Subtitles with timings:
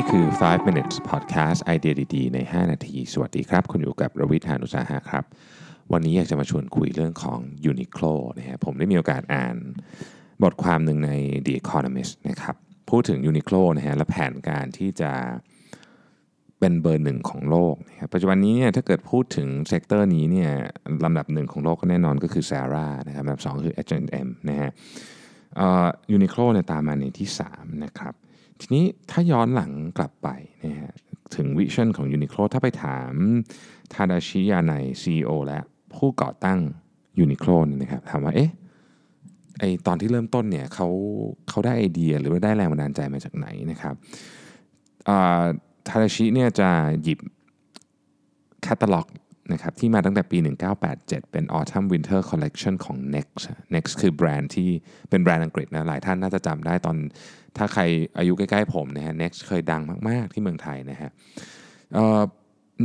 [0.00, 5.24] นี่คือ 5 minutes podcast ไอเดียดีๆใน 5 นาที สวัสดีครับ คุณอยู่กับรวิศ หาญอุตสาหะครับ
[5.92, 7.40] วันนี้อยากจะมาชวนคุยเรื่องของ
[7.70, 9.56] Uniqlo นะฮะผมได้มีโอกาสอ่าน
[10.42, 11.10] บทความหนึ่งใน
[11.46, 12.56] The Economist นะครับ
[12.90, 15.12] พูดถึง Uniqlo นะฮะและแผนการที่จะ
[16.58, 20.50] เป็นเบอร์หนึ่งของโลกนะครับปัจจุบันนี้เนี่ยถ้าเกิดพูดถึง sector นี้เนี่ย
[21.04, 24.70] ลำดับหนึ่งของโลกก็แน่นอนก็คือ Zara นะครับลำดับสองคือ H&M นะฮะ
[26.12, 28.14] Uniqlo เนี่ยตามมาในที่ 3 นะครับ
[28.60, 30.28] ทีนี้ถ้าย้อนหลังกลับไป
[30.64, 30.94] นะฮะ
[31.34, 33.12] ถึง vision ของ Uniqlo ถ้าไปถาม
[33.92, 34.72] ทาดาชิยาไน
[35.02, 35.60] CEO และ
[35.94, 36.58] ผู้ก่อตั้ง
[37.18, 37.50] Uniqlo
[37.80, 38.50] นะครับถามว่าเอ๊ะ
[39.58, 40.88] ไอตอนที่เริ่มต้นเนี่ยเขา
[41.48, 43.94] เขาได้ไอเดียหรือว่าได้แรงบันดาลใจมาจากไหนนะครับ
[45.88, 46.70] ทาดาชิเนี่ยจะ
[47.02, 47.18] หยิบ
[48.62, 49.06] แคตตาล็อก
[49.52, 50.38] นะครับที่มาตั้งแต่ปี
[50.84, 53.42] 1987 เป็น Autumn Winter Collection ของ Next
[53.74, 54.68] Next คือแบรนด์ที่
[55.10, 56.96] เป็นแบรนด์อังกฤษนะหลายท่านน่าจะจำได้ตอน
[57.56, 57.82] ถ้าใคร
[58.18, 61.10] อายุใกล้ๆผมนะฮะ Next เคยดังมาก ๆ ที่เมืองไทยนะฮะ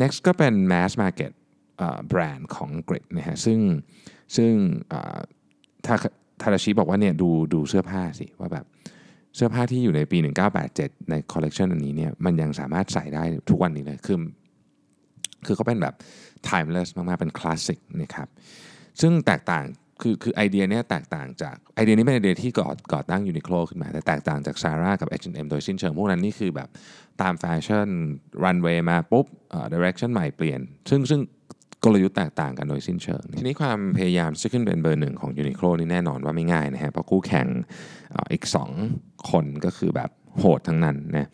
[0.00, 1.32] Next ก็เป็น mass market
[2.08, 3.58] แบรนด์ของอังกฤษนะฮะซึ่ง
[4.36, 4.52] ซึ่ง
[5.86, 5.94] ถ้า
[6.42, 8.66] ทาราชิบอกว่าเนี่ยดูดูเสื้อผ้าสิว่าแบบ
[9.36, 10.18] เสื้อผ้าที่อยู่ในปี
[10.64, 14.18] 1987 ในคอลเลกชันอันนี้เนี่ยมันยังสามารถใส่ได้ทุกวันนี้เลยคือ
[15.46, 15.94] คือเขาเป็นแบบ
[16.48, 18.28] timeless มากๆ เป็นคลาสสิกนะครับ
[19.00, 19.64] ซึ่งแตกต่าง
[20.02, 26.68] คือคือไอเดียนี้แตกต่างจากไอเดียนี้เป็นไอเดียที่ก่อก่อตั้ง Uniqlo ขึ้นมา แต่แตกต่างจาก Zara กับ H&M โดยสิ้นเชิงพวกนั้นนี่คือแบบ
[27.22, 27.88] ตามแฟชั่น
[28.42, 31.20] รันเวย์มาปุ๊บเอ่อ direction ใหม่เปลี่ยน ซึ่งซึ่ง
[31.84, 37.46] กลยุทธ์แตกต่างกันโดยสิ้นเชิง ทีนี้ความพยายามจะขึ้นเป็นเบอร์หนึ่งของ Uniqlo นี่แน่นอนว่าไม่ง่ายนะฮะเพราะคู่แข่ง
[38.32, 38.44] อีก
[38.88, 41.28] 2 คนก็คือแบบโหดทั้งนั้นนะ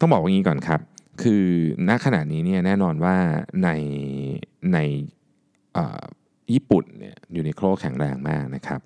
[0.00, 0.80] ต้องบอกว่างี้ก่อนครับ
[1.22, 1.44] คือ
[1.88, 3.16] ณขณะนี้เนี่ยแน่นอนว่า
[3.64, 3.68] ใน
[4.72, 4.78] ใน
[6.52, 8.80] ญี่ปุ่นเนี่ย Uniqlo แข็งแรงมากนะครับ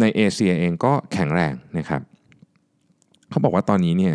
[0.00, 2.02] ในเอเชียเองก็แข็งแรงนะครับ
[3.30, 4.14] เขาบอกว่าตอนนี้เนี่ย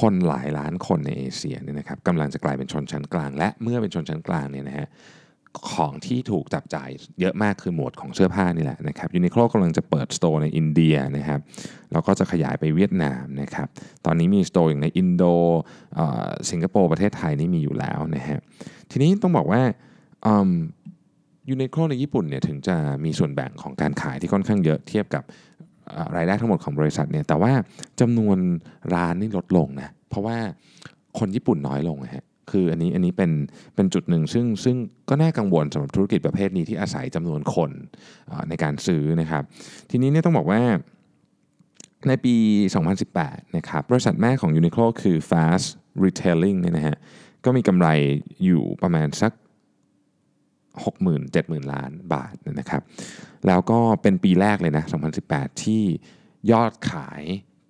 [0.00, 4.86] คนหลายล้านคนในเอเชียเนี่ยนะครับกำลังจะกลายเป็นชนชั้นกลาง และเมื่อเป็นชนชั้นกลางเนี่ยนะฮะ
[5.72, 6.88] ของที่ถูกจับจ่าย
[7.20, 11.40] เยอะมากคือหมวดของเสื้อผ้านี่แหละนะครับ Uniqlo กำลังจะเปิด store ในอินเดียนะครับ
[11.92, 13.68] แล้วก็จะขยายไปเวียดนามนะครับ
[14.04, 15.24] ตอนนี้มีสโตร์อย่างในอินโด
[16.50, 18.38] สิงคโปร์ประเทศไทยนี่มีอยู่แล้วนะฮะ
[18.90, 19.62] ทีนี้ต้องบอกว่า
[21.48, 25.24] ยูนิโคลในญี่ปุ่นเนี่ยถึงจะมีส่วนแบ่งของการขายที่ค่อนข้างเยอะเทียบกับ
[26.16, 27.52] รายได้ทั้งหมดของบริษัทเนี่ยแต่ว่า
[28.00, 28.38] จำนวน
[28.94, 30.36] ร้านนี่ลดลงนะเพราะว่า
[31.18, 33.30] คนญี่ปุ่นน้อยลงนะฮะ คืออันนี้อันนี้เป็น
[33.74, 34.76] เป็นจุดหนึ่ง ซึ่งซึ่ง
[35.08, 37.70] ก็น่ากังวลสำหรับธุรกิจประเภทนี้ที่อาศัยจำนวนคน
[38.48, 39.42] ในการซื้อนะครับ
[39.90, 40.60] ทีนี้เนี่ยต้องบอกว่า
[42.08, 42.34] ในปี
[42.94, 45.66] 2018 นะครับบริษัทแม่ของ Uniqlo คือ Fast
[46.04, 46.96] Retailing เนี่ยนะฮะ
[47.44, 47.88] ก็มีกำไร
[48.44, 49.32] อยู่ประมาณสัก
[50.84, 52.82] 60,000 70,000 ล้านบาทนะครับ
[53.46, 54.84] แล้วก็เป็นปีแรกเลยนะ
[55.22, 55.82] 2018 ที่
[56.52, 57.22] ยอดขาย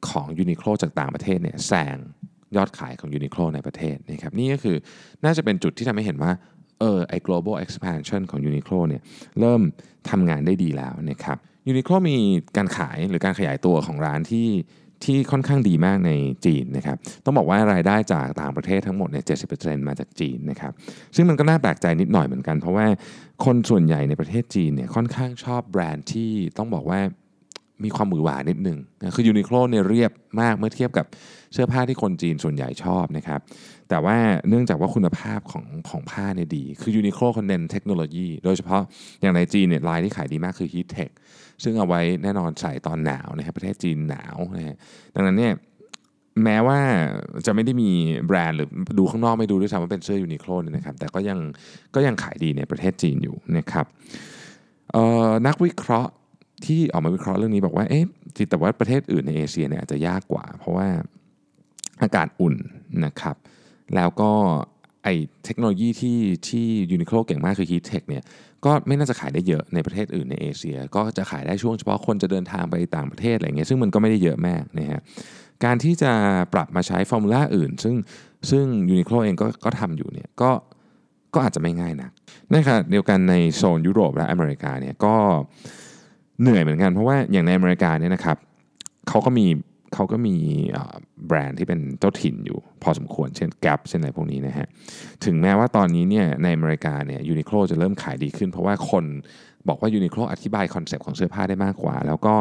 [0.08, 1.97] ของ Uniqlo จากต่างประเทศเนี่ยแซง
[2.56, 4.77] ยอดขายของ Uniqlo ในประเทศนะครับนี่ก็คือ
[5.25, 6.33] น่าจะเป็นจุดที่ทำให้เห็นว่า
[6.81, 9.03] เออไอ้ global expansion ของ Uniqlo เนี่ย
[9.41, 9.61] เริ่ม
[10.11, 11.37] ทำงานได้ดีแล้วนะครับ
[11.71, 12.16] Uniqlo มี
[12.56, 14.49] การขายหรือการขยายตัวของร้านที่
[15.05, 16.12] ที่ค่อนข้างดีมากใน
[16.47, 19.34] จีนนะครับ ต้องบอกว่ารายได้จากต่างประเทศทั้งหมดเนี่ยเจ็
[19.89, 20.72] มาจากจีนนะครับ
[21.16, 22.87] ซึ่งมันก็น่าแปลกใจนิดหน่อยเหมือนกัน เพราะว่า
[23.44, 27.00] คนส่วนใหญ่ในประเทศจีนเนี่ยค่อนข้างชอบแบรนด์ที่ต้องบอกว่า
[27.84, 31.06] มีความหมือหวานิดนึงนะคือยูนิโคลเนี่ยเรียบมากเมื่อเทียบกับ
[31.52, 33.41] เสื้อผ้าที่คนจีนส่วนใหญ่ชอบนะครับ
[33.88, 34.16] แต่ว่า
[34.48, 38.82] เนื่องจากว่าคุณภาพของของผ้าเนี่ยดี คือยูนิโคลคนเน้นเทคโนโลยี โดยเฉพาะ
[39.20, 41.10] อย่างในจีนเนี่ยลายที่ขายดีมากคือ Heat Tech
[41.62, 44.76] ซึ่งเอาไว้แน่นอนใส่ตอนหนาวนะครับประเทศจีนหนาวนะฮะ
[45.14, 45.54] ดังนั้นเนี่ย
[46.44, 46.80] แม้ว่า
[47.47, 47.91] จะไม่ได้มี
[48.26, 48.68] แบรนด์หรือ
[48.98, 51.38] ดูข้างนอกไม่ดูด้วยซ้ำว่าเป็นเสื้อยูนิโคลนะครับ แต่ก็ยัง
[51.94, 53.86] ก็ยังขายดีในประเทศจีนอยู่นะครับ
[55.47, 56.12] นักวิเคราะห์
[56.66, 58.04] ที่ออกมาวิเคราะห์เรื่องนี้บอกว่าเอ๊ะ
[58.50, 60.88] แต่ว่าประเทศอื่นในเอเชียเนี่ยอาจจะยากกว่า เพราะว่า
[62.03, 62.54] อากาศอุ่น
[63.04, 63.37] นะครับ
[63.94, 64.31] แล้วก็
[65.04, 65.09] ไอ
[65.44, 68.22] เทคโนโลยีที่ที่ Uniqlo เก่งมากคือ Heattech เนี่ย
[68.65, 75.01] ก็ไม่น่าจะขายได้เยอะในประเทศอื่นในเอเชีย ก็จะขายได้ช่วงเฉพาะคนจะเดินทางไปต่างประเทศอะไรเงี้ยซึ่งมันก็ไม่ได้เยอะมากนะฮะ
[75.65, 76.12] การที่จะ
[76.54, 77.95] ปรับมาใช้ formula อื่น ซึ่ง
[78.51, 80.51] ซึ่ง Uniqlo เองก็ก็ทำอยู่เนี่ยก็
[81.34, 82.10] ก็อาจจะไม่ง่ายนะ
[82.53, 85.16] นะครับเดียวกันในโซนยุโรปและอเมริกาเนี่ยก็
[86.42, 88.37] เหนื่อยเหมือนกันเพราะว่าอย่างในอเมริกาเนี่ยนะครับ
[89.09, 89.47] เขาก็มี
[89.95, 90.37] เขาก็มี
[91.27, 94.66] แบรนด์ที่เป็นเจ้าถิ่นอยู่ พอสมควรเช่น Gap เช่นอะไรพวกนี้นะฮะ
[95.25, 99.04] ถึงแม้ว่าตอนนี้เนี่ยในอเมริกาเนี่ย Uniqlo จะเริ่มขายดีขึ้น เพราะว่าคน
[99.69, 102.34] บอกว่า Uniqlo อธิบาย concept ของเสื้อผ้าได้มากกว่า แล้วก็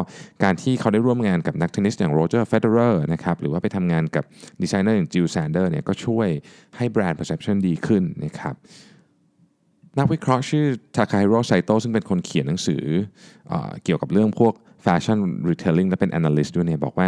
[0.43, 4.23] การที่เขาได้ร่วมงานกับนักเทนนิสอย่างโรเจอร์เฟเดอเรอร์นะครับหรือว่าไปทำงานกับ
[4.61, 6.27] ดีไซเนอร์อย่าง Jil Sander เนี่ยก็ช่วย
[6.77, 8.55] ให้ brand perception ดีขึ้นนะครับ
[9.97, 10.65] นักวิเคราะห์ชื่อ
[10.95, 12.83] ทาคาฮิโร่ไซโตซึ่งเป็นคนเขียนหนังสือ
[13.51, 13.53] อ
[13.83, 14.53] เกี่ยวกับเรื่องพวก
[14.85, 15.19] Fashion
[15.49, 17.07] Retailing และเป็น Analyst ด้วยเนี่ยบอกว่า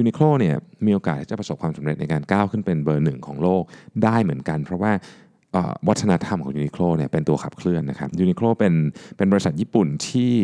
[0.00, 0.54] Uniqlo เนี่ย
[0.86, 3.62] มีโอกาสจะประสบความสำเร็จในการก้าวขึ้นเป็นเบอร์หนึ่งของโลก
[4.04, 4.92] ได้เหมือนกัน เพราะว่า
[5.88, 8.74] วัฒนธรรมของ Uniqlo เนี่ยเป็นตัวขับเคลื่อนนะครับ Uniqlo เป็น
[9.16, 10.34] เป็นบริษัทญี่ปุ่นที่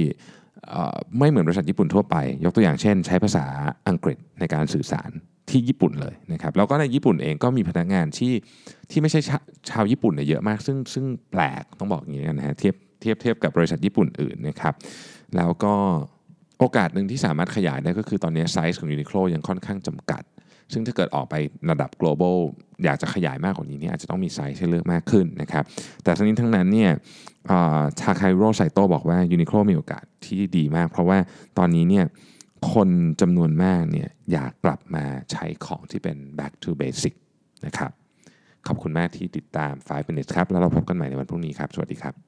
[1.18, 3.44] ไม่เหมือนบริษัทญี่ปุ่นทั่วไป ยกตัวอย่างเช่น ใช้ภาษา
[3.88, 5.10] อังกฤษในการสื่อสาร
[5.50, 8.32] ที่ญี่ปุ่นเลยนะครับแล้วก็ในญี่ปุ่นเองก็มีพนักงานที่
[8.90, 9.20] ที่ไม่ใช่
[9.70, 14.74] ชาวญี่ปุ่นเนี่ยเยอะมาก ซึ่งซึ่งแปลกต้องบอกอย่างนี้นะฮะเทียบเทียบเทียบกับบริษัทญี่ปุ่นอื่นนะครับ
[15.36, 15.74] แล้วก็
[16.58, 20.22] โอกาสหนึ่งที่สามารถขยายได้ก็คือตอนนี้ไซส์ของ Uniqlo ยังค่อนข้างจำกัด
[20.72, 21.34] ซึ่งถ้าเกิดออกไป
[21.70, 22.36] ระดับ global
[22.84, 25.64] อยากจะขยายมากกว่านี้เนี่ยอาจจะต้องมีไซส์ให้เลือกมากขึ้นนะครับ
[26.02, 26.90] แต่ทั้งนี้ทั้งนั้นเนี่ย
[28.00, 31.18] ทาคา i โรไซโตบอกว่า Uniqlo มีโอกาสที่ดีมาก เพราะว่า
[31.58, 32.04] ตอนนี้เนี่ย
[32.72, 32.88] คน
[33.20, 37.14] จำนวนมากเนี่ยอยากกลับมาใช้ของที่เป็น back to basic
[37.66, 37.92] นะครับ
[38.66, 42.25] ขอบคุณมากที่ติดตาม 5 minutes ครับ แล้วเราพบกันใหม่ในวันพรุ่งนี้ครับ สวัสดีครับ